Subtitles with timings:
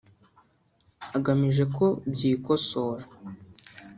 [1.17, 3.03] agamije ko byikosora